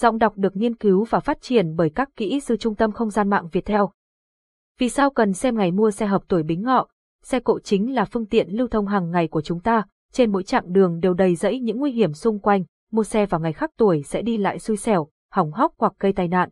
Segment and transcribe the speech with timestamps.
[0.00, 3.10] Giọng đọc được nghiên cứu và phát triển bởi các kỹ sư Trung tâm Không
[3.10, 3.90] gian mạng Việt Theo.
[4.78, 6.86] Vì sao cần xem ngày mua xe hợp tuổi bính ngọ?
[7.22, 10.42] Xe cộ chính là phương tiện lưu thông hàng ngày của chúng ta, trên mỗi
[10.42, 13.70] chặng đường đều đầy rẫy những nguy hiểm xung quanh, mua xe vào ngày khác
[13.76, 16.48] tuổi sẽ đi lại xui xẻo, hỏng hóc hoặc gây tai nạn.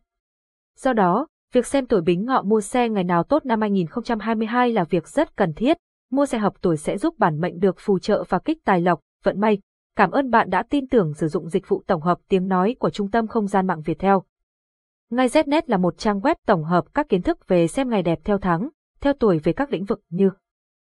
[0.77, 4.85] Do đó, việc xem tuổi bính ngọ mua xe ngày nào tốt năm 2022 là
[4.85, 5.77] việc rất cần thiết.
[6.11, 9.01] Mua xe hợp tuổi sẽ giúp bản mệnh được phù trợ và kích tài lộc,
[9.25, 9.59] vận may,
[9.97, 12.91] Cảm ơn bạn đã tin tưởng sử dụng dịch vụ tổng hợp tiếng nói của
[12.91, 14.23] Trung tâm Không gian mạng Việt Theo.
[15.11, 18.19] Ngay Znet là một trang web tổng hợp các kiến thức về xem ngày đẹp
[18.25, 18.69] theo tháng,
[19.01, 20.31] theo tuổi về các lĩnh vực như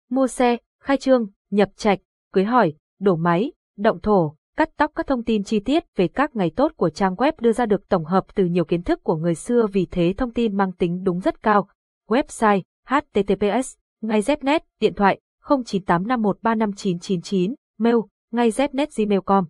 [0.10, 2.00] mua xe, khai trương, nhập trạch,
[2.34, 6.36] cưới hỏi, đổ máy, động thổ, cắt tóc các thông tin chi tiết về các
[6.36, 9.16] ngày tốt của trang web đưa ra được tổng hợp từ nhiều kiến thức của
[9.16, 11.68] người xưa vì thế thông tin mang tính đúng rất cao.
[12.10, 17.96] Website https ngay Znet điện thoại 0985135999 mail
[18.36, 19.46] ngay znet.gmail.com.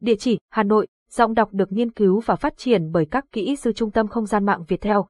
[0.00, 3.56] Địa chỉ Hà Nội, giọng đọc được nghiên cứu và phát triển bởi các kỹ
[3.56, 5.06] sư Trung tâm Không gian mạng Việt Theo.